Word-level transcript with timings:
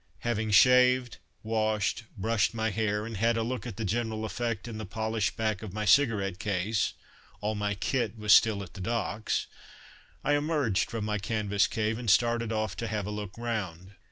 Having 0.21 0.49
shaved, 0.49 1.17
washed, 1.43 2.05
brushed 2.17 2.55
my 2.55 2.71
hair, 2.71 3.05
and 3.05 3.17
had 3.17 3.37
a 3.37 3.43
look 3.43 3.67
at 3.67 3.77
the 3.77 3.85
general 3.85 4.25
effect 4.25 4.67
in 4.67 4.79
the 4.79 4.85
polished 4.87 5.37
back 5.37 5.61
of 5.61 5.73
my 5.73 5.85
cigarette 5.85 6.39
case 6.39 6.93
(all 7.39 7.53
my 7.53 7.75
kit 7.75 8.17
was 8.17 8.33
still 8.33 8.63
at 8.63 8.73
the 8.73 8.81
docks), 8.81 9.45
I 10.23 10.33
emerged 10.33 10.89
from 10.89 11.05
my 11.05 11.19
canvas 11.19 11.67
cave 11.67 11.99
and 11.99 12.09
started 12.09 12.51
off 12.51 12.75
to 12.77 12.87
have 12.87 13.05
a 13.05 13.11
look 13.11 13.37
round. 13.37 13.91